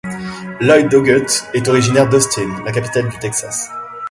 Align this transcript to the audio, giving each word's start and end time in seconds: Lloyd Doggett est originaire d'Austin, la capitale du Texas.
Lloyd 0.61 0.89
Doggett 0.89 1.43
est 1.53 1.67
originaire 1.67 2.09
d'Austin, 2.09 2.63
la 2.65 2.71
capitale 2.71 3.07
du 3.07 3.19
Texas. 3.19 3.69